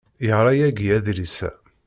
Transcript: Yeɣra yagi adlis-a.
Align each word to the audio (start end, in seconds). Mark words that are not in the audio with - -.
Yeɣra 0.25 0.51
yagi 0.59 0.87
adlis-a. 0.97 1.49